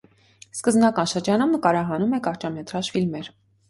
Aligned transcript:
Սկզբնական 0.59 1.11
շրջանում 1.13 1.55
նկարահանում 1.59 2.19
է 2.21 2.25
կարճամետրաժ 2.31 2.95
ֆիլմեր։ 2.95 3.37